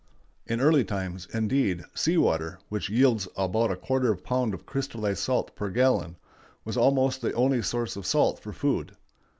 In 0.47 0.61
early 0.61 0.83
times, 0.83 1.27
indeed, 1.31 1.83
sea 1.93 2.17
water, 2.17 2.57
which 2.69 2.89
yields 2.89 3.27
about 3.37 3.69
a 3.69 3.75
quarter 3.75 4.11
of 4.11 4.17
a 4.17 4.21
pound 4.23 4.55
of 4.55 4.65
crystallized 4.65 5.19
salt 5.19 5.55
per 5.55 5.69
gallon, 5.69 6.15
was 6.65 6.75
almost 6.75 7.21
the 7.21 7.33
only 7.33 7.61
source 7.61 7.95
of 7.95 8.07
salt 8.07 8.39
for 8.39 8.51
food. 8.51 8.93